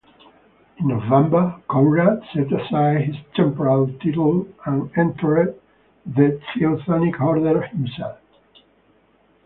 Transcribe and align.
In 0.79 0.87
November, 0.87 1.61
Conrad 1.69 2.23
set 2.33 2.51
aside 2.51 3.01
his 3.03 3.17
temporal 3.35 3.85
title 4.01 4.47
and 4.65 4.89
entered 4.97 5.59
the 6.07 6.41
Teutonic 6.55 7.21
Order 7.21 7.61
himself. 7.67 8.17